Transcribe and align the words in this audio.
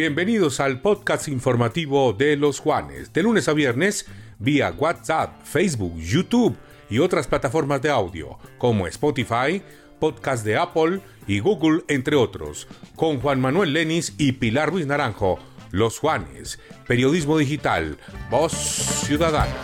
Bienvenidos 0.00 0.60
al 0.60 0.80
podcast 0.80 1.28
informativo 1.28 2.14
de 2.14 2.34
los 2.36 2.58
Juanes, 2.58 3.12
de 3.12 3.22
lunes 3.22 3.48
a 3.48 3.52
viernes, 3.52 4.06
vía 4.38 4.74
WhatsApp, 4.76 5.42
Facebook, 5.44 5.98
YouTube 5.98 6.56
y 6.88 7.00
otras 7.00 7.26
plataformas 7.26 7.82
de 7.82 7.90
audio, 7.90 8.38
como 8.56 8.86
Spotify, 8.86 9.62
podcast 9.98 10.42
de 10.42 10.56
Apple 10.56 11.00
y 11.26 11.40
Google, 11.40 11.82
entre 11.88 12.16
otros, 12.16 12.66
con 12.96 13.20
Juan 13.20 13.42
Manuel 13.42 13.74
Lenis 13.74 14.14
y 14.16 14.32
Pilar 14.32 14.70
Ruiz 14.70 14.86
Naranjo, 14.86 15.38
Los 15.70 15.98
Juanes, 15.98 16.58
Periodismo 16.88 17.36
Digital, 17.36 17.98
Voz 18.30 18.52
Ciudadana. 18.52 19.54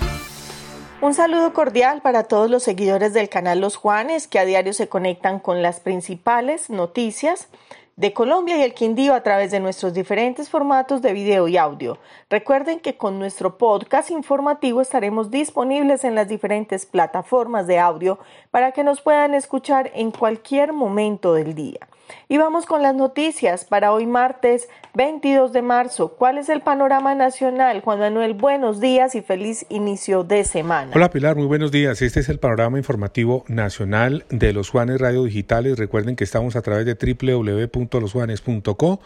Un 1.00 1.14
saludo 1.14 1.52
cordial 1.52 2.02
para 2.02 2.24
todos 2.24 2.50
los 2.50 2.62
seguidores 2.62 3.14
del 3.14 3.28
canal 3.28 3.60
Los 3.60 3.76
Juanes 3.76 4.28
que 4.28 4.38
a 4.38 4.44
diario 4.44 4.72
se 4.72 4.88
conectan 4.88 5.40
con 5.40 5.62
las 5.62 5.80
principales 5.80 6.68
noticias 6.68 7.48
de 7.96 8.12
Colombia 8.12 8.58
y 8.58 8.62
el 8.62 8.74
Quindío 8.74 9.14
a 9.14 9.22
través 9.22 9.50
de 9.50 9.59
nuestros 9.59 9.95
diferentes 9.95 10.50
formatos 10.50 11.00
de 11.00 11.14
video 11.14 11.48
y 11.48 11.56
audio. 11.56 11.96
Recuerden 12.28 12.78
que 12.78 12.98
con 12.98 13.19
nuestro 13.19 13.56
podcast 13.56 14.10
informativo 14.10 14.82
estaremos 14.82 15.30
disponibles 15.30 16.05
en 16.05 16.14
las 16.14 16.28
diferentes 16.28 16.84
plataformas 16.84 17.66
de 17.66 17.78
audio 17.78 18.19
para 18.50 18.72
que 18.72 18.84
nos 18.84 19.00
puedan 19.00 19.32
escuchar 19.32 19.91
en 19.95 20.10
cualquier 20.10 20.74
momento 20.74 21.32
del 21.32 21.55
día. 21.55 21.88
Y 22.28 22.38
vamos 22.38 22.66
con 22.66 22.83
las 22.83 22.95
noticias 22.95 23.65
para 23.65 23.92
hoy 23.92 24.06
martes 24.06 24.69
22 24.95 25.52
de 25.52 25.62
marzo. 25.62 26.14
¿Cuál 26.16 26.38
es 26.38 26.48
el 26.48 26.60
panorama 26.60 27.14
nacional? 27.14 27.80
Juan 27.83 28.01
Manuel, 28.01 28.34
buenos 28.34 28.80
días 28.80 29.14
y 29.14 29.23
feliz 29.23 29.66
inicio 29.69 30.24
de 30.24 30.45
semana. 30.45 30.92
Hola 30.95 31.11
Pilar, 31.11 31.37
muy 31.37 31.47
buenos 31.47 31.70
días. 31.70 32.02
Este 32.02 32.20
es 32.20 32.28
el 32.28 32.38
panorama 32.38 32.78
informativo 32.78 33.45
nacional 33.48 34.24
de 34.30 34.52
los 34.52 34.70
Juanes 34.70 35.00
Radio 35.00 35.24
Digitales. 35.24 35.78
Recuerden 35.78 36.16
que 36.16 36.24
estamos 36.24 36.56
a 36.56 36.62
través 36.62 36.87
de 36.87 36.95
www.losjuanes.co, 36.95 39.00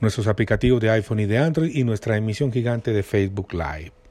nuestros 0.00 0.26
aplicativos 0.26 0.80
de 0.80 0.90
iPhone 0.90 1.20
y 1.20 1.26
de 1.26 1.38
Android 1.38 1.74
y 1.74 1.84
nuestra 1.84 2.16
emisión 2.16 2.52
gigante 2.52 2.92
de 2.92 3.02
Facebook 3.02 3.52
Live. 3.52 4.01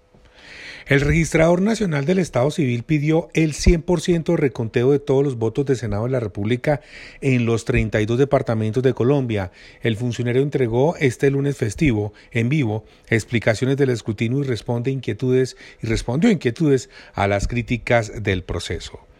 El 0.87 1.01
registrador 1.01 1.61
nacional 1.61 2.05
del 2.05 2.19
Estado 2.19 2.49
Civil 2.51 2.83
pidió 2.83 3.29
el 3.33 3.53
100% 3.53 4.35
reconteo 4.35 4.91
de 4.91 4.99
todos 4.99 5.23
los 5.23 5.37
votos 5.37 5.65
de 5.65 5.75
Senado 5.75 6.05
de 6.05 6.11
la 6.11 6.19
República 6.19 6.81
en 7.21 7.45
los 7.45 7.65
32 7.65 8.17
departamentos 8.17 8.81
de 8.81 8.93
Colombia. 8.93 9.51
El 9.81 9.95
funcionario 9.95 10.41
entregó 10.41 10.95
este 10.97 11.29
lunes 11.29 11.57
festivo 11.57 12.13
en 12.31 12.49
vivo 12.49 12.85
explicaciones 13.09 13.77
del 13.77 13.91
escrutinio 13.91 14.39
y 14.39 14.43
responde 14.43 14.91
inquietudes 14.91 15.55
y 15.81 15.87
respondió 15.87 16.31
inquietudes 16.31 16.89
a 17.13 17.27
las 17.27 17.47
críticas 17.47 18.23
del 18.23 18.43
proceso. 18.43 19.10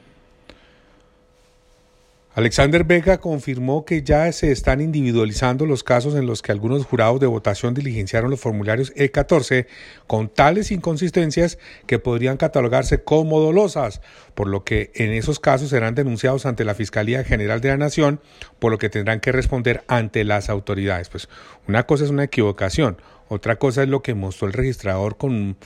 Alexander 2.34 2.86
Vega 2.86 3.18
confirmó 3.18 3.84
que 3.84 4.04
ya 4.04 4.32
se 4.32 4.54
están 4.54 4.80
individualizando 4.80 5.66
los 5.66 5.84
casos 5.84 6.16
en 6.16 6.26
los 6.26 6.42
que 6.42 6.54
algunos 6.54 6.86
jurados 6.86 7.20
de 7.20 7.28
votación 7.28 7.73
diligenciaron 7.73 8.32
los 8.32 8.40
formularios 8.40 8.96
E14 8.96 9.68
con 10.08 10.30
tales 10.30 10.72
inconsistencias 10.72 11.58
que 11.88 12.00
podrían 12.00 12.38
catalogarse 12.38 13.04
como 13.04 13.42
dolosas, 13.42 14.00
por 14.34 14.48
lo 14.48 14.64
que 14.64 14.92
en 14.96 15.12
esos 15.12 15.42
casos 15.42 15.72
serán 15.72 15.94
denunciados 15.94 16.46
ante 16.46 16.64
la 16.64 16.73
Fiscalía 16.73 17.26
General 17.26 17.60
de 17.60 17.68
la 17.68 17.78
Nación, 17.78 18.22
por 18.60 18.72
lo 18.72 18.78
que 18.78 18.90
tendrán 18.90 19.20
que 19.20 19.34
responder 19.34 19.84
ante 19.88 20.23
las 20.23 20.50
autoridades. 20.50 21.10
Pues 21.10 21.28
una 21.68 21.84
cosa 21.84 22.06
es 22.06 22.12
una 22.12 22.23
equivocación, 22.23 22.95
otra 23.28 23.58
cosa 23.58 23.84
es 23.84 23.90
lo 23.90 24.02
que 24.02 24.14
mostró 24.14 24.48
el 24.48 24.54
registrador 24.54 25.18
con 25.18 25.58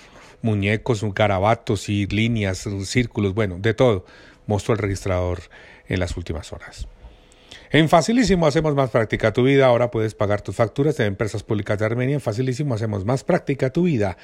muñecos, 0.41 1.05
garabatos 1.13 1.89
y 1.89 2.07
líneas, 2.07 2.67
círculos, 2.85 3.35
bueno, 3.35 3.59
de 3.59 3.75
todo, 3.75 4.03
mostró 4.47 4.73
el 4.73 4.79
registrador 4.79 5.41
en 5.87 5.99
las 5.99 6.17
últimas 6.17 6.51
horas. 6.53 6.87
En 7.71 7.89
Facilísimo 7.89 8.47
hacemos 8.47 8.75
más 8.75 8.89
práctica 8.89 9.33
tu 9.33 9.43
vida. 9.43 9.65
Ahora 9.65 9.91
puedes 9.91 10.15
pagar 10.15 10.41
tus 10.41 10.55
facturas 10.55 10.97
de 10.97 11.05
empresas 11.05 11.43
públicas 11.43 11.77
de 11.79 11.85
Armenia. 11.85 12.15
En 12.15 12.21
Facilísimo 12.21 12.73
hacemos 12.73 13.05
más 13.05 13.23
práctica 13.23 13.71
tu 13.71 13.83
vida. 13.83 14.17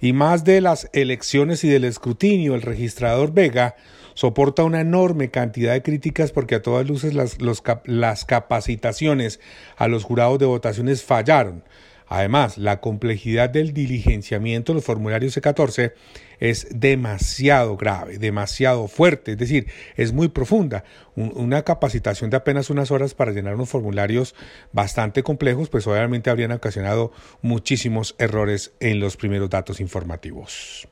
Y 0.00 0.12
más 0.12 0.44
de 0.44 0.60
las 0.60 0.90
elecciones 0.92 1.62
y 1.64 1.68
del 1.68 1.84
escrutinio, 1.84 2.54
el 2.54 2.62
registrador 2.62 3.32
Vega 3.32 3.76
soporta 4.14 4.64
una 4.64 4.80
enorme 4.80 5.30
cantidad 5.30 5.72
de 5.72 5.82
críticas 5.82 6.32
porque 6.32 6.56
a 6.56 6.62
todas 6.62 6.86
luces 6.86 7.14
las, 7.14 7.38
las 7.84 8.24
capacitaciones 8.24 9.40
a 9.76 9.88
los 9.88 10.04
jurados 10.04 10.38
de 10.38 10.46
votaciones 10.46 11.02
fallaron. 11.02 11.64
Además, 12.06 12.58
la 12.58 12.80
complejidad 12.80 13.48
del 13.50 13.72
diligenciamiento 13.72 14.72
de 14.72 14.76
los 14.76 14.84
formularios 14.84 15.36
C14 15.36 15.92
es 16.38 16.68
demasiado 16.70 17.76
grave, 17.76 18.18
demasiado 18.18 18.88
fuerte, 18.88 19.32
es 19.32 19.38
decir, 19.38 19.66
es 19.96 20.12
muy 20.12 20.28
profunda. 20.28 20.84
una 21.14 21.62
capacitación 21.62 22.30
de 22.30 22.36
apenas 22.36 22.70
unas 22.70 22.90
horas 22.90 23.14
para 23.14 23.32
llenar 23.32 23.54
unos 23.54 23.70
formularios 23.70 24.34
bastante 24.72 25.22
complejos, 25.22 25.68
pues 25.70 25.86
obviamente 25.86 26.30
habrían 26.30 26.52
ocasionado 26.52 27.12
muchísimos 27.40 28.14
errores 28.18 28.72
en 28.80 29.00
los 29.00 29.16
primeros 29.16 29.48
datos 29.48 29.80
informativos. 29.80 30.88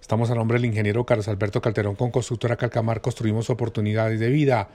Estamos 0.00 0.30
a 0.30 0.34
nombre 0.34 0.58
del 0.58 0.64
ingeniero 0.64 1.06
Carlos 1.06 1.28
Alberto 1.28 1.62
Calderón 1.62 1.94
con 1.94 2.10
Constructora 2.10 2.56
Calcamar, 2.56 3.00
construimos 3.00 3.48
oportunidades 3.50 4.18
de 4.18 4.30
vida. 4.30 4.68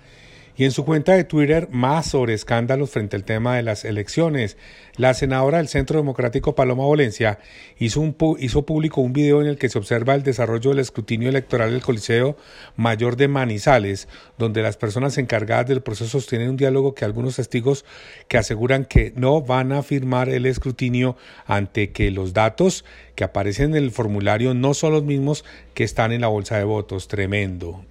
Y 0.59 0.66
en 0.66 0.72
su 0.72 0.85
cuenta 0.85 1.13
de 1.13 1.23
Twitter, 1.23 1.69
más 1.72 2.07
sobre 2.07 2.34
escándalos 2.34 2.90
frente 2.90 3.16
al 3.16 3.23
tema 3.23 3.56
de 3.56 3.62
las 3.62 3.85
elecciones. 3.85 4.57
La 4.95 5.13
senadora 5.13 5.59
del 5.59 5.68
Centro 5.68 6.00
Democrático 6.00 6.56
Paloma 6.56 6.84
Valencia 6.88 7.38
hizo, 7.78 8.03
hizo 8.40 8.66
público 8.66 9.01
un 9.01 9.13
video 9.13 9.40
en 9.40 9.47
el 9.47 9.59
que 9.59 9.69
se 9.69 9.78
observa 9.78 10.16
el 10.16 10.23
desarrollo 10.23 10.72
del 10.72 10.79
escrutinio 10.79 11.29
electoral 11.29 11.69
del 11.69 11.84
Coliseo 11.84 12.38
Mayor 12.75 13.18
de 13.18 13.28
Manizales, 13.28 14.07
donde 14.40 14.63
las 14.63 14.78
personas 14.78 15.19
encargadas 15.19 15.68
del 15.68 15.84
proceso 15.84 16.19
sostienen 16.19 16.50
un 16.50 16.57
diálogo 16.57 16.95
que 16.95 17.06
algunos 17.06 17.35
testigos 17.35 17.85
que 18.28 18.39
aseguran 18.39 18.85
que 18.85 19.13
no 19.16 19.44
van 19.44 19.72
a 19.72 19.84
firmar 19.84 20.28
el 20.29 20.47
escrutinio 20.47 21.18
ante 21.45 21.91
que 21.91 22.09
los 22.09 22.34
datos 22.34 22.84
que 23.13 23.24
aparecen 23.24 23.75
en 23.75 23.84
el 23.84 23.91
formulario 23.91 24.56
no 24.56 24.74
son 24.74 24.94
los 24.94 25.03
mismos 25.03 25.45
que 25.75 25.84
están 25.84 26.12
en 26.12 26.22
la 26.22 26.29
bolsa 26.29 26.57
de 26.57 26.63
votos. 26.63 27.07
Tremendo. 27.07 27.85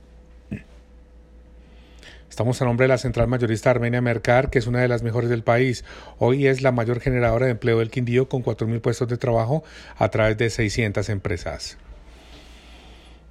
Estamos 2.37 2.61
a 2.61 2.67
nombre 2.67 2.85
de 2.85 2.89
la 2.89 2.99
central 2.99 3.29
mayorista 3.29 3.71
Armenia 3.71 4.03
Mercar, 4.03 4.51
que 4.51 4.59
es 4.59 4.67
una 4.67 4.83
de 4.83 4.89
las 4.89 5.03
mejores 5.03 5.31
del 5.31 5.43
país. 5.43 5.87
Hoy 6.19 6.49
es 6.49 6.61
la 6.61 6.71
mayor 6.71 7.01
generadora 7.01 7.47
de 7.47 7.53
empleo 7.53 7.79
del 7.79 7.89
Quindío 7.89 8.29
con 8.29 8.45
4.000 8.45 8.83
puestos 8.83 9.09
de 9.09 9.17
trabajo 9.17 9.65
a 9.97 10.11
través 10.11 10.37
de 10.37 10.51
600 10.51 11.09
empresas. 11.09 11.79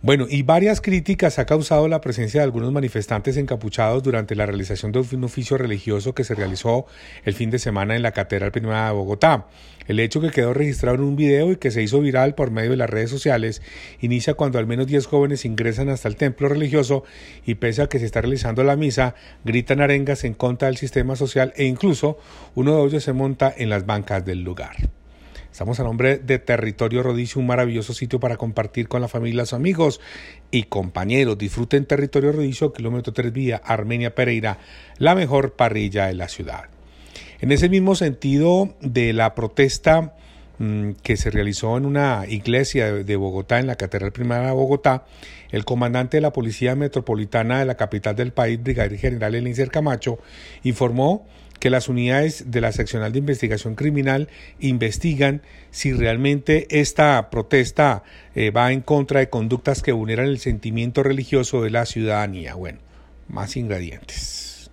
Bueno, 0.02 0.28
y 0.30 0.44
varias 0.44 0.82
críticas 0.82 1.40
ha 1.40 1.46
causado 1.46 1.88
la 1.88 2.00
presencia 2.00 2.40
de 2.40 2.44
algunos 2.44 2.72
manifestantes 2.72 3.38
encapuchados 3.38 4.04
durante 4.04 4.36
la 4.36 4.46
realización 4.46 4.92
de 4.92 5.00
un 5.00 5.24
oficio 5.24 5.58
religioso 5.58 6.14
que 6.14 6.24
se 6.24 6.36
realizó 6.36 6.86
el 7.24 7.34
fin 7.34 7.50
de 7.50 7.58
semana 7.58 7.96
en 7.96 8.04
la 8.04 8.12
Catedral 8.12 8.52
Primera 8.52 8.86
de 8.86 8.94
Bogotá. 8.94 9.48
El 9.88 10.00
hecho 10.00 10.22
que 10.22 10.30
quedó 10.30 10.54
registrado 10.54 10.96
en 10.98 11.04
un 11.04 11.16
video 11.16 11.52
y 11.52 11.58
que 11.58 11.72
se 11.72 11.82
hizo 11.82 12.02
viral 12.02 12.36
por 12.36 12.52
medio 12.52 12.72
de 12.72 12.78
las 12.78 12.90
redes 12.90 13.10
sociales 13.10 13.64
inicia 14.00 14.36
cuando 14.36 14.60
al 14.60 14.68
menos 14.68 14.86
10 14.86 15.08
jóvenes 15.08 15.46
ingresan 15.46 15.90
hasta 15.90 16.08
el 16.08 16.18
templo 16.18 16.50
religioso 16.50 17.04
y 17.44 17.56
pese 17.56 17.82
a 17.82 17.88
que 17.88 17.98
se 17.98 18.06
está 18.06 18.22
realizando 18.22 18.64
la 18.64 18.76
misa, 18.76 19.16
gritan 19.44 19.82
arengas 19.82 20.24
en 20.24 20.36
contra 20.36 20.68
del 20.68 20.78
sistema 20.78 21.16
social 21.16 21.52
e 21.56 21.66
incluso 21.66 22.20
uno 22.54 22.78
de 22.78 22.88
ellos 22.88 23.04
se 23.04 23.14
monta 23.14 23.52
en 23.56 23.70
las 23.70 23.88
bancas 23.88 24.24
del 24.24 24.44
lugar. 24.44 24.76
Estamos 25.56 25.80
a 25.80 25.84
nombre 25.84 26.18
de 26.18 26.38
Territorio 26.38 27.02
Rodicio, 27.02 27.40
un 27.40 27.48
maravilloso 27.48 27.94
sitio 27.94 28.20
para 28.20 28.36
compartir 28.36 28.90
con 28.90 29.00
la 29.00 29.08
familia, 29.08 29.44
los 29.44 29.54
amigos 29.54 30.02
y 30.52 30.64
compañeros. 30.64 31.38
Disfruten 31.38 31.86
Territorio 31.86 32.34
Rodicio, 32.34 32.74
kilómetro 32.74 33.14
3 33.14 33.32
vía, 33.32 33.62
Armenia 33.64 34.14
Pereira, 34.14 34.58
la 34.98 35.16
mejor 35.16 35.54
parrilla 35.54 36.08
de 36.08 36.14
la 36.14 36.28
ciudad. 36.28 36.66
En 37.40 37.54
ese 37.54 37.70
mismo 37.70 37.96
sentido 37.96 38.76
de 38.82 39.14
la 39.14 39.34
protesta 39.34 40.18
mm, 40.60 40.92
que 41.02 41.16
se 41.16 41.32
realizó 41.32 41.78
en 41.78 41.86
una 41.86 42.26
iglesia 42.28 42.92
de, 42.92 43.16
Bogotá, 43.16 43.58
en 43.60 43.68
la 43.68 43.76
Catedral 43.76 44.12
Primera 44.12 44.48
de 44.48 44.52
Bogotá, 44.52 45.06
el 45.52 45.64
comandante 45.64 46.18
de 46.18 46.22
la 46.22 46.34
Policía 46.34 46.76
Metropolitana 46.76 47.60
de 47.60 47.66
la 47.66 47.76
capital 47.76 48.14
del 48.18 48.34
país, 48.34 48.62
Brigadier 48.62 49.00
General 49.00 49.34
Elícer 49.34 49.72
Camacho, 49.72 50.20
informó 50.64 51.26
que 51.60 51.70
las 51.70 51.90
unidades 51.90 52.52
de 52.52 52.62
la 52.62 52.72
seccional 52.72 53.12
de 53.12 53.20
investigación 53.20 53.76
criminal 53.76 54.30
investigan 54.60 55.42
si 55.72 55.94
realmente 55.94 56.68
esta 56.70 57.30
protesta 57.30 58.04
eh, 58.36 58.52
va 58.52 58.72
en 58.72 58.82
contra 58.82 59.20
de 59.20 59.30
conductas 59.30 59.82
que 59.82 59.92
vulneran 59.92 60.28
el 60.28 60.40
sentimiento 60.40 61.04
religioso 61.04 61.64
de 61.64 61.72
la 61.72 61.86
ciudadanía. 61.86 62.56
Bueno, 62.56 62.80
más 63.28 63.58
ingredientes. 63.58 64.70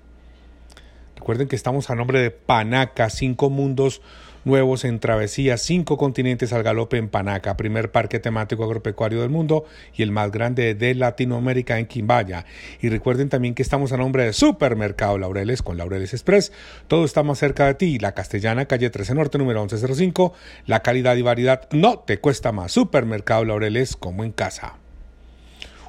Recuerden 1.16 1.48
que 1.48 1.56
estamos 1.56 1.88
a 1.88 1.94
nombre 1.94 2.20
de 2.20 2.30
Panaca, 2.30 3.08
cinco 3.08 3.48
mundos 3.48 4.02
nuevos 4.44 4.84
en 4.84 5.00
travesía, 5.00 5.56
cinco 5.56 5.96
continentes 5.96 6.52
al 6.52 6.62
galope 6.62 6.96
en 6.96 7.08
Panaca, 7.08 7.56
primer 7.56 7.90
parque 7.90 8.18
temático 8.18 8.64
agropecuario 8.64 9.20
del 9.20 9.30
mundo 9.30 9.64
y 9.94 10.02
el 10.02 10.10
más 10.10 10.30
grande 10.30 10.74
de 10.74 10.94
Latinoamérica 10.94 11.78
en 11.78 11.86
Quimbaya. 11.86 12.44
Y 12.80 12.88
recuerden 12.88 13.28
también 13.28 13.54
que 13.54 13.62
estamos 13.62 13.92
a 13.92 13.96
nombre 13.96 14.24
de 14.24 14.32
Supermercado 14.32 15.18
Laureles 15.18 15.62
con 15.62 15.76
Laureles 15.76 16.12
Express. 16.12 16.52
Todo 16.88 17.04
está 17.04 17.22
más 17.22 17.38
cerca 17.38 17.66
de 17.66 17.74
ti. 17.74 17.98
La 17.98 18.12
Castellana, 18.12 18.66
calle 18.66 18.90
13 18.90 19.14
Norte, 19.14 19.38
número 19.38 19.60
1105. 19.60 20.32
La 20.66 20.80
calidad 20.80 21.16
y 21.16 21.22
variedad 21.22 21.68
no 21.72 22.00
te 22.00 22.18
cuesta 22.18 22.52
más. 22.52 22.72
Supermercado 22.72 23.44
Laureles 23.44 23.96
como 23.96 24.24
en 24.24 24.32
casa. 24.32 24.81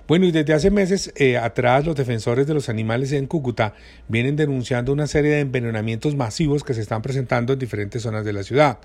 Bueno, 0.06 0.26
y 0.26 0.32
desde 0.32 0.54
hace 0.54 0.70
meses 0.70 1.14
eh, 1.16 1.38
atrás 1.38 1.86
los 1.86 1.96
defensores 1.96 2.46
de 2.46 2.54
los 2.54 2.68
animales 2.68 3.14
en 3.14 3.26
Cúcuta 3.26 3.74
vienen 4.10 4.36
denunciando 4.36 4.92
una 4.92 5.08
serie 5.08 5.32
de 5.32 5.40
envenenamientos 5.40 6.16
masivos 6.16 6.64
que 6.64 6.74
se 6.74 6.82
están 6.82 7.02
presentando 7.02 7.54
en 7.54 7.60
diferentes 7.60 8.02
zonas 8.02 8.26
de 8.26 8.34
la 8.34 8.44
ciudad. 8.44 8.80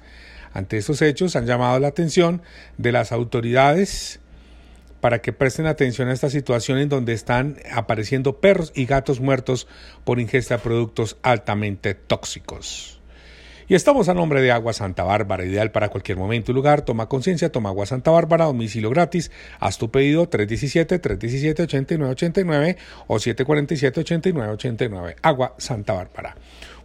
Ante 0.52 0.78
estos 0.78 1.02
hechos 1.02 1.34
han 1.34 1.46
llamado 1.46 1.78
la 1.80 1.88
atención 1.88 2.40
de 2.76 2.92
las 2.92 3.10
autoridades 3.10 4.20
para 5.00 5.20
que 5.20 5.32
presten 5.32 5.66
atención 5.66 6.08
a 6.08 6.12
esta 6.12 6.30
situación 6.30 6.78
en 6.78 6.88
donde 6.88 7.14
están 7.14 7.56
apareciendo 7.72 8.40
perros 8.40 8.72
y 8.74 8.86
gatos 8.86 9.20
muertos 9.20 9.66
por 10.04 10.20
ingesta 10.20 10.56
de 10.56 10.62
productos 10.62 11.16
altamente 11.22 11.94
tóxicos. 11.94 12.97
Y 13.70 13.74
estamos 13.74 14.08
a 14.08 14.14
nombre 14.14 14.40
de 14.40 14.50
Agua 14.50 14.72
Santa 14.72 15.04
Bárbara, 15.04 15.44
ideal 15.44 15.70
para 15.70 15.90
cualquier 15.90 16.16
momento 16.16 16.52
y 16.52 16.54
lugar. 16.54 16.80
Toma 16.80 17.06
conciencia, 17.06 17.52
toma 17.52 17.68
Agua 17.68 17.84
Santa 17.84 18.10
Bárbara, 18.10 18.46
domicilio 18.46 18.88
gratis. 18.88 19.30
Haz 19.60 19.76
tu 19.76 19.90
pedido 19.90 20.30
317-317-8989 20.30 22.78
o 23.08 23.16
747-8989. 23.16 25.16
Agua 25.20 25.54
Santa 25.58 25.92
Bárbara. 25.92 26.34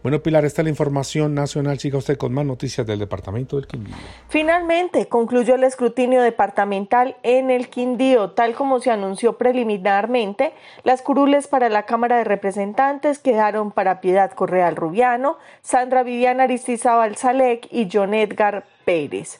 Bueno, 0.04 0.22
Pilar, 0.22 0.44
esta 0.44 0.62
es 0.62 0.66
la 0.66 0.70
información 0.70 1.34
nacional. 1.34 1.80
Siga 1.80 1.98
usted 1.98 2.18
con 2.18 2.34
más 2.34 2.46
noticias 2.46 2.86
del 2.86 3.00
Departamento 3.00 3.56
del 3.56 3.68
Quindío. 3.68 3.96
Finalmente, 4.28 5.08
concluyó 5.08 5.56
el 5.56 5.64
escrutinio 5.64 6.22
departamental 6.22 7.16
en 7.24 7.50
el 7.50 7.70
Quindío, 7.70 8.32
tal 8.32 8.54
como 8.54 8.82
se 8.82 8.92
anunció 8.92 9.38
preliminarmente. 9.38 10.52
Las 10.84 11.02
curules 11.02 11.48
para 11.48 11.70
la 11.70 11.84
Cámara 11.84 12.18
de 12.18 12.26
Representantes 12.26 13.18
quedaron 13.20 13.72
para 13.72 14.02
Piedad 14.02 14.32
Correal 14.34 14.76
Rubiano, 14.76 15.38
Sandra 15.62 16.04
Viviana 16.04 16.44
Aristizábal 16.44 17.16
Salek 17.16 17.70
y 17.72 17.88
John 17.90 18.14
Edgar 18.14 18.66
Pérez. 18.84 19.40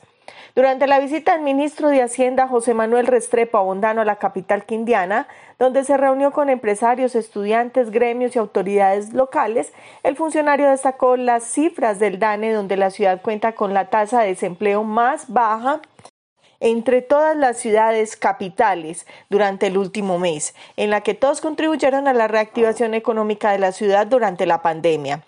Durante 0.56 0.86
la 0.86 1.00
visita 1.00 1.34
del 1.34 1.42
ministro 1.42 1.90
de 1.90 2.04
Hacienda 2.04 2.48
José 2.48 2.76
Manuel 2.76 3.08
Restrepo 3.08 3.58
Abondano 3.58 4.02
a 4.02 4.06
la 4.06 4.18
capital 4.18 4.66
quindiana, 4.66 5.28
donde 5.58 5.84
se 5.84 5.98
reunió 5.98 6.32
con 6.32 6.50
empresarios, 6.50 7.16
estudiantes, 7.16 7.90
gremios 7.90 8.36
y 8.36 8.40
autoridades 8.40 9.14
locales, 9.14 9.74
el 10.04 10.16
funcionario 10.16 10.70
destacó 10.70 11.18
las 11.18 11.44
cifras 11.44 12.00
del 12.00 12.20
DANE, 12.20 12.54
donde 12.54 12.78
la 12.78 12.92
ciudad 12.92 13.22
cuenta 13.22 13.54
con 13.54 13.74
la 13.74 13.90
tasa 13.90 14.22
de 14.22 14.28
desempleo 14.28 14.84
más 14.84 15.32
baja 15.32 15.82
entre 16.60 17.02
todas 17.02 17.36
las 17.36 17.58
ciudades 17.58 18.16
capitales 18.16 19.06
durante 19.30 19.68
el 19.68 19.78
último 19.78 20.18
mes, 20.18 20.56
en 20.78 20.92
la 20.92 21.02
que 21.02 21.14
todos 21.14 21.42
contribuyeron 21.42 22.08
a 22.08 22.14
la 22.14 22.30
reactivación 22.30 22.94
económica 22.94 23.52
de 23.52 23.60
la 23.60 23.74
ciudad 23.74 24.08
durante 24.08 24.46
la 24.46 24.62
pandemia. 24.62 25.24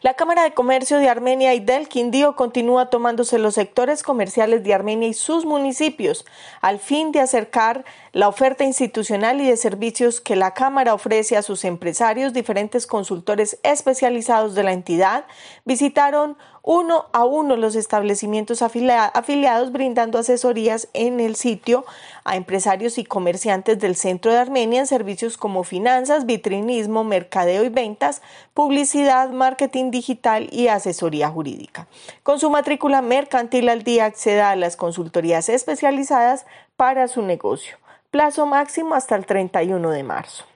La 0.00 0.14
Cámara 0.14 0.42
de 0.44 0.54
Comercio 0.54 0.98
de 0.98 1.08
Armenia 1.08 1.54
y 1.54 1.60
del 1.60 1.88
Quindío 1.88 2.36
continúa 2.36 2.90
tomándose 2.90 3.38
los 3.38 3.54
sectores 3.54 4.02
comerciales 4.02 4.62
de 4.62 4.74
Armenia 4.74 5.08
y 5.08 5.14
sus 5.14 5.44
municipios 5.44 6.24
al 6.60 6.78
fin 6.78 7.12
de 7.12 7.20
acercar 7.20 7.84
la 8.16 8.28
oferta 8.28 8.64
institucional 8.64 9.42
y 9.42 9.46
de 9.46 9.58
servicios 9.58 10.22
que 10.22 10.36
la 10.36 10.54
Cámara 10.54 10.94
ofrece 10.94 11.36
a 11.36 11.42
sus 11.42 11.66
empresarios. 11.66 12.32
Diferentes 12.32 12.86
consultores 12.86 13.58
especializados 13.62 14.54
de 14.54 14.62
la 14.62 14.72
entidad 14.72 15.26
visitaron 15.66 16.38
uno 16.62 17.08
a 17.12 17.26
uno 17.26 17.56
los 17.56 17.76
establecimientos 17.76 18.62
afiliados 18.62 19.70
brindando 19.70 20.18
asesorías 20.18 20.88
en 20.94 21.20
el 21.20 21.36
sitio 21.36 21.84
a 22.24 22.36
empresarios 22.36 22.96
y 22.96 23.04
comerciantes 23.04 23.78
del 23.80 23.96
centro 23.96 24.32
de 24.32 24.38
Armenia 24.38 24.80
en 24.80 24.86
servicios 24.86 25.36
como 25.36 25.62
finanzas, 25.62 26.24
vitrinismo, 26.24 27.04
mercadeo 27.04 27.64
y 27.64 27.68
ventas, 27.68 28.22
publicidad, 28.54 29.28
marketing 29.28 29.90
digital 29.90 30.48
y 30.50 30.68
asesoría 30.68 31.28
jurídica. 31.28 31.86
Con 32.22 32.40
su 32.40 32.48
matrícula 32.48 33.02
mercantil 33.02 33.68
al 33.68 33.82
día 33.82 34.06
acceda 34.06 34.52
a 34.52 34.56
las 34.56 34.76
consultorías 34.76 35.50
especializadas 35.50 36.46
para 36.78 37.08
su 37.08 37.20
negocio. 37.20 37.76
Plazo 38.16 38.46
máximo 38.46 38.94
hasta 38.94 39.14
el 39.14 39.26
31 39.26 39.90
de 39.90 40.02
marzo. 40.02 40.46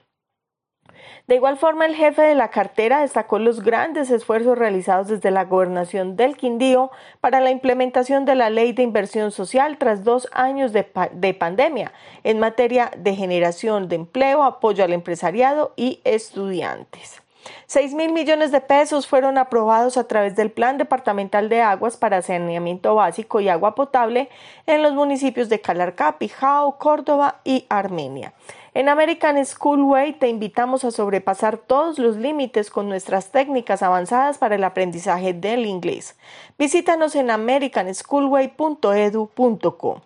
De 1.27 1.35
igual 1.35 1.57
forma, 1.57 1.85
el 1.85 1.93
jefe 1.93 2.23
de 2.23 2.33
la 2.33 2.49
cartera 2.49 3.01
destacó 3.01 3.37
los 3.37 3.61
grandes 3.61 4.09
esfuerzos 4.09 4.57
realizados 4.57 5.09
desde 5.09 5.29
la 5.29 5.45
gobernación 5.45 6.15
del 6.15 6.37
Quindío 6.37 6.89
para 7.19 7.39
la 7.39 7.51
implementación 7.51 8.25
de 8.25 8.33
la 8.33 8.49
ley 8.49 8.73
de 8.73 8.81
inversión 8.81 9.31
social 9.31 9.77
tras 9.77 10.03
dos 10.03 10.27
años 10.31 10.73
de, 10.73 10.91
de 11.11 11.33
pandemia 11.35 11.93
en 12.23 12.39
materia 12.39 12.89
de 12.97 13.13
generación 13.15 13.89
de 13.89 13.97
empleo, 13.97 14.41
apoyo 14.41 14.83
al 14.83 14.93
empresariado 14.93 15.73
y 15.75 16.01
estudiantes. 16.03 17.21
Seis 17.65 17.93
mil 17.93 18.11
millones 18.11 18.51
de 18.51 18.61
pesos 18.61 19.07
fueron 19.07 19.37
aprobados 19.37 19.97
a 19.97 20.07
través 20.07 20.35
del 20.35 20.51
Plan 20.51 20.77
Departamental 20.77 21.49
de 21.49 21.61
Aguas 21.61 21.97
para 21.97 22.21
Saneamiento 22.21 22.95
Básico 22.95 23.39
y 23.39 23.49
Agua 23.49 23.75
Potable 23.75 24.29
en 24.67 24.83
los 24.83 24.93
municipios 24.93 25.49
de 25.49 25.61
Calarcá, 25.61 26.17
Pijao, 26.17 26.77
Córdoba 26.77 27.41
y 27.43 27.65
Armenia. 27.69 28.33
En 28.73 28.87
American 28.87 29.45
Schoolway 29.45 30.13
te 30.13 30.29
invitamos 30.29 30.85
a 30.85 30.91
sobrepasar 30.91 31.57
todos 31.57 31.99
los 31.99 32.15
límites 32.15 32.69
con 32.69 32.87
nuestras 32.87 33.31
técnicas 33.31 33.83
avanzadas 33.83 34.37
para 34.37 34.55
el 34.55 34.63
aprendizaje 34.63 35.33
del 35.33 35.65
inglés. 35.65 36.15
Visítanos 36.57 37.15
en 37.15 37.31
americanschoolway.edu.co. 37.31 40.01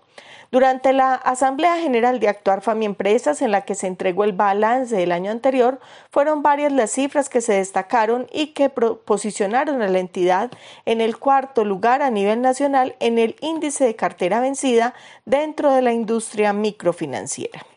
Durante 0.55 0.93
la 0.93 1.15
Asamblea 1.15 1.81
General 1.81 2.21
de 2.21 2.29
Actuar 2.29 2.61
Fami 2.61 2.85
Empresas, 2.85 3.41
en 3.41 3.51
la 3.51 3.65
que 3.65 3.75
se 3.75 3.87
entregó 3.87 4.23
el 4.23 4.31
balance 4.31 4.95
del 4.95 5.11
año 5.11 5.29
anterior, 5.29 5.81
fueron 6.09 6.43
varias 6.43 6.71
las 6.71 6.91
cifras 6.91 7.27
que 7.27 7.41
se 7.41 7.51
destacaron 7.51 8.27
y 8.31 8.53
que 8.53 8.69
posicionaron 8.69 9.81
a 9.81 9.89
la 9.89 9.99
entidad 9.99 10.51
en 10.85 11.01
el 11.01 11.17
cuarto 11.17 11.65
lugar 11.65 12.01
a 12.01 12.09
nivel 12.09 12.41
nacional 12.41 12.95
en 13.01 13.17
el 13.17 13.35
índice 13.41 13.83
de 13.83 13.97
cartera 13.97 14.39
vencida 14.39 14.93
dentro 15.25 15.73
de 15.73 15.81
la 15.81 15.91
industria 15.91 16.53
microfinanciera. 16.53 17.74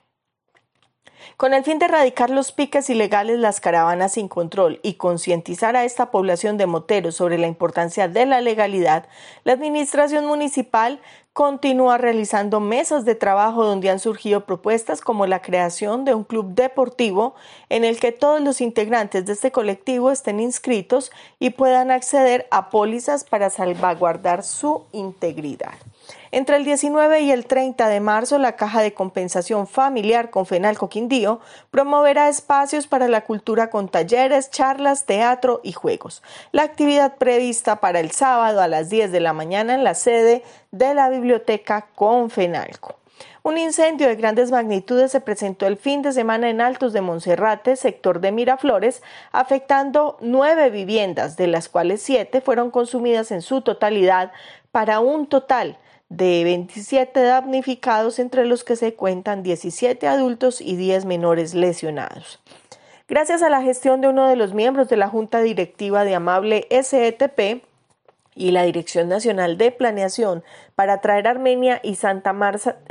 Con 1.36 1.54
el 1.54 1.64
fin 1.64 1.78
de 1.78 1.86
erradicar 1.86 2.30
los 2.30 2.52
piques 2.52 2.90
ilegales, 2.90 3.38
las 3.38 3.60
caravanas 3.60 4.12
sin 4.12 4.28
control 4.28 4.80
y 4.82 4.94
concientizar 4.94 5.76
a 5.76 5.84
esta 5.84 6.10
población 6.10 6.56
de 6.56 6.66
moteros 6.66 7.14
sobre 7.14 7.38
la 7.38 7.46
importancia 7.46 8.08
de 8.08 8.26
la 8.26 8.40
legalidad, 8.40 9.06
la 9.44 9.52
Administración 9.52 10.26
Municipal 10.26 11.00
continúa 11.32 11.98
realizando 11.98 12.58
mesas 12.58 13.04
de 13.04 13.14
trabajo 13.14 13.64
donde 13.64 13.90
han 13.90 14.00
surgido 14.00 14.44
propuestas 14.44 15.00
como 15.00 15.24
la 15.26 15.40
creación 15.40 16.04
de 16.04 16.12
un 16.12 16.24
club 16.24 16.54
deportivo 16.54 17.36
en 17.68 17.84
el 17.84 18.00
que 18.00 18.10
todos 18.10 18.40
los 18.40 18.60
integrantes 18.60 19.24
de 19.24 19.34
este 19.34 19.52
colectivo 19.52 20.10
estén 20.10 20.40
inscritos 20.40 21.12
y 21.38 21.50
puedan 21.50 21.92
acceder 21.92 22.48
a 22.50 22.70
pólizas 22.70 23.22
para 23.22 23.50
salvaguardar 23.50 24.42
su 24.42 24.86
integridad. 24.90 25.74
Entre 26.30 26.56
el 26.56 26.64
19 26.64 27.20
y 27.20 27.30
el 27.30 27.46
30 27.46 27.88
de 27.88 28.00
marzo, 28.00 28.38
la 28.38 28.56
Caja 28.56 28.82
de 28.82 28.94
Compensación 28.94 29.66
Familiar 29.66 30.30
con 30.30 30.46
Fenalco 30.46 30.88
Quindío 30.88 31.40
promoverá 31.70 32.28
espacios 32.28 32.86
para 32.86 33.08
la 33.08 33.22
cultura 33.22 33.70
con 33.70 33.88
talleres, 33.88 34.50
charlas, 34.50 35.06
teatro 35.06 35.60
y 35.62 35.72
juegos. 35.72 36.22
La 36.52 36.62
actividad 36.62 37.16
prevista 37.16 37.80
para 37.80 38.00
el 38.00 38.10
sábado 38.10 38.60
a 38.60 38.68
las 38.68 38.90
10 38.90 39.12
de 39.12 39.20
la 39.20 39.32
mañana 39.32 39.74
en 39.74 39.84
la 39.84 39.94
sede 39.94 40.42
de 40.70 40.94
la 40.94 41.08
Biblioteca 41.08 41.86
Confenalco. 41.94 42.96
Un 43.42 43.56
incendio 43.56 44.08
de 44.08 44.16
grandes 44.16 44.50
magnitudes 44.50 45.12
se 45.12 45.20
presentó 45.20 45.66
el 45.66 45.76
fin 45.76 46.02
de 46.02 46.12
semana 46.12 46.50
en 46.50 46.60
Altos 46.60 46.92
de 46.92 47.00
Monserrate, 47.00 47.76
sector 47.76 48.20
de 48.20 48.32
Miraflores, 48.32 49.02
afectando 49.32 50.18
nueve 50.20 50.70
viviendas, 50.70 51.36
de 51.36 51.46
las 51.46 51.68
cuales 51.68 52.02
siete 52.02 52.40
fueron 52.40 52.70
consumidas 52.70 53.30
en 53.30 53.40
su 53.40 53.62
totalidad, 53.62 54.32
para 54.70 55.00
un 55.00 55.26
total 55.26 55.78
de 56.08 56.42
27 56.44 57.20
damnificados, 57.20 58.18
entre 58.18 58.46
los 58.46 58.64
que 58.64 58.76
se 58.76 58.94
cuentan 58.94 59.42
17 59.42 60.06
adultos 60.08 60.60
y 60.60 60.76
10 60.76 61.04
menores 61.04 61.54
lesionados. 61.54 62.40
Gracias 63.08 63.42
a 63.42 63.48
la 63.48 63.62
gestión 63.62 64.00
de 64.00 64.08
uno 64.08 64.26
de 64.26 64.36
los 64.36 64.54
miembros 64.54 64.88
de 64.88 64.96
la 64.96 65.08
Junta 65.08 65.40
Directiva 65.40 66.04
de 66.04 66.14
Amable 66.14 66.66
SETP, 66.70 67.62
y 68.38 68.52
la 68.52 68.62
Dirección 68.62 69.08
Nacional 69.08 69.58
de 69.58 69.72
Planeación 69.72 70.44
para 70.76 71.00
traer 71.00 71.26
Armenia 71.26 71.80
y 71.82 71.96
Santa, 71.96 72.34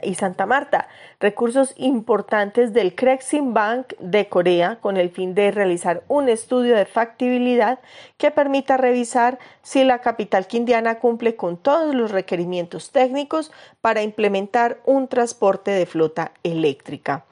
y 0.03 0.15
Santa 0.15 0.45
Marta 0.45 0.89
recursos 1.19 1.73
importantes 1.77 2.73
del 2.73 2.93
Krexim 2.93 3.53
Bank 3.53 3.93
de 3.99 4.27
Corea 4.27 4.77
con 4.81 4.97
el 4.97 5.09
fin 5.09 5.33
de 5.33 5.51
realizar 5.51 6.03
un 6.09 6.27
estudio 6.27 6.75
de 6.75 6.85
factibilidad 6.85 7.79
que 8.17 8.29
permita 8.29 8.75
revisar 8.75 9.39
si 9.63 9.85
la 9.85 9.99
capital 9.99 10.47
quindiana 10.47 10.99
cumple 10.99 11.37
con 11.37 11.55
todos 11.57 11.95
los 11.95 12.11
requerimientos 12.11 12.91
técnicos 12.91 13.51
para 13.79 14.03
implementar 14.03 14.79
un 14.85 15.07
transporte 15.07 15.71
de 15.71 15.85
flota 15.85 16.33
eléctrica. 16.43 17.23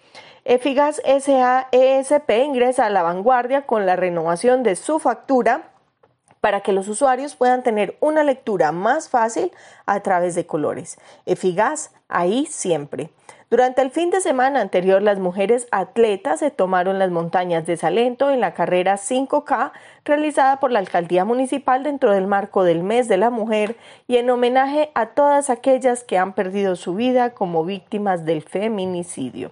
Efigas 0.45 1.01
SAESP 1.03 2.29
ingresa 2.45 2.85
a 2.85 2.89
la 2.89 3.03
vanguardia 3.03 3.65
con 3.65 3.85
la 3.85 3.97
renovación 3.97 4.63
de 4.63 4.77
su 4.77 4.99
factura 4.99 5.71
para 6.45 6.61
que 6.61 6.73
los 6.73 6.87
usuarios 6.89 7.35
puedan 7.35 7.63
tener 7.63 7.97
una 8.01 8.23
lectura 8.23 8.71
más 8.71 9.09
fácil 9.09 9.51
a 9.87 10.01
través 10.01 10.35
de 10.35 10.45
colores. 10.45 10.99
Eficaz 11.25 11.89
ahí 12.07 12.45
siempre. 12.45 13.09
Durante 13.55 13.81
el 13.81 13.89
fin 13.89 14.09
de 14.09 14.19
semana 14.19 14.59
anterior, 14.59 15.01
las 15.01 15.17
mujeres 15.17 15.69
atletas 15.71 16.41
se 16.41 16.51
tomaron 16.51 16.99
las 16.99 17.09
montañas 17.09 17.65
de 17.65 17.77
Salento 17.77 18.29
en 18.29 18.41
la 18.41 18.53
carrera 18.53 18.97
5K 18.97 19.71
realizada 20.03 20.59
por 20.59 20.73
la 20.73 20.79
Alcaldía 20.79 21.23
Municipal 21.23 21.81
dentro 21.81 22.11
del 22.11 22.27
marco 22.27 22.65
del 22.65 22.83
Mes 22.83 23.07
de 23.07 23.15
la 23.15 23.29
Mujer 23.29 23.77
y 24.09 24.17
en 24.17 24.29
homenaje 24.29 24.91
a 24.93 25.11
todas 25.11 25.49
aquellas 25.49 26.03
que 26.03 26.17
han 26.17 26.33
perdido 26.33 26.75
su 26.75 26.95
vida 26.95 27.29
como 27.29 27.63
víctimas 27.63 28.25
del 28.25 28.41
feminicidio. 28.41 29.51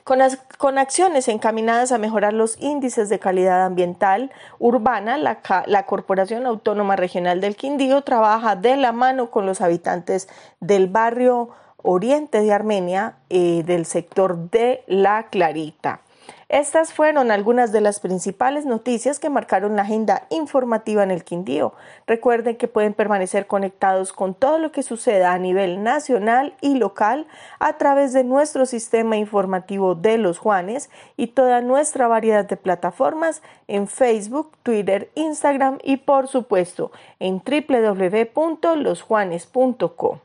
Con, 0.07 0.21
con, 0.59 0.79
acciones 0.79 1.27
encaminadas 1.27 1.91
a 1.91 1.99
mejorar 1.99 2.33
los 2.33 2.63
índices 2.63 3.09
de 3.09 3.19
calidad 3.19 3.65
ambiental 3.65 4.31
urbana, 4.61 5.19
la, 5.19 5.41
la, 5.67 5.85
Corporación 5.85 6.47
Autónoma 6.47 6.95
Regional 6.95 7.41
del 7.41 7.57
Quindío 7.57 8.03
trabaja 8.03 8.55
de 8.55 8.77
la 8.77 8.93
mano 8.93 9.33
con 9.33 9.47
los 9.47 9.61
habitantes 9.61 10.29
del 10.61 10.87
barrio 10.87 11.51
oriente 11.79 12.41
de 12.41 12.53
Armenia 12.53 13.17
eh, 13.31 13.65
del 13.65 13.85
sector 13.85 14.49
de 14.51 14.85
La 14.87 15.27
Clarita. 15.29 16.03
Estas 16.49 16.93
fueron 16.93 17.31
algunas 17.31 17.73
de 17.73 17.81
las 17.81 17.99
principales 17.99 18.67
noticias 18.67 19.19
que 19.19 19.31
marcaron 19.31 19.75
la 19.75 19.81
agenda 19.83 20.27
informativa 20.31 21.03
en 21.03 21.11
el 21.11 21.25
Quindío. 21.25 21.73
Recuerden 22.07 22.57
que 22.57 22.69
pueden 22.69 22.95
permanecer 22.95 23.47
conectados 23.47 24.13
con 24.13 24.35
todo 24.35 24.59
lo 24.59 24.71
que 24.71 24.85
suceda 24.85 25.33
a 25.33 25.39
nivel 25.39 25.83
nacional 25.83 26.55
y 26.61 26.77
local 26.77 27.27
a 27.59 27.79
través 27.79 28.13
de 28.13 28.23
nuestro 28.23 28.67
sistema 28.67 29.17
informativo 29.17 29.97
de 29.97 30.19
los 30.19 30.39
Juanes 30.39 30.89
y 31.17 31.29
toda 31.29 31.63
nuestra 31.63 32.07
variedad 32.07 32.45
de 32.45 32.57
plataformas 32.57 33.43
en 33.67 33.89
Facebook, 33.89 34.53
Twitter, 34.63 35.11
Instagram 35.15 35.79
y 35.83 35.97
por 35.97 36.29
supuesto 36.29 36.93
en 37.19 37.43
www.losjuanes.com. 37.45 40.19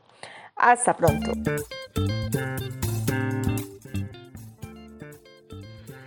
Hasta 0.54 0.94
pronto. 0.94 1.32